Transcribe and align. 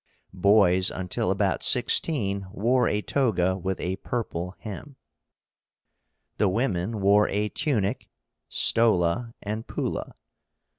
Boys, 0.33 0.89
until 0.89 1.29
about 1.29 1.61
sixteen, 1.61 2.47
wore 2.51 2.87
a 2.87 3.03
toga 3.03 3.55
with 3.55 3.79
a 3.79 3.97
purple 3.97 4.55
hem. 4.61 4.95
The 6.37 6.49
women 6.49 7.01
wore 7.01 7.29
a 7.29 7.49
TUNIC, 7.49 8.09
STOLA, 8.49 9.35
and 9.43 9.67
PULLA. 9.67 10.13